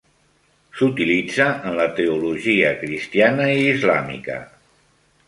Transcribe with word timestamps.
S'utilitza 0.77 1.45
en 1.71 1.77
la 1.79 1.85
teologia 1.99 2.71
cristiana 2.79 3.47
i 3.59 3.63
islàmica. 3.75 4.39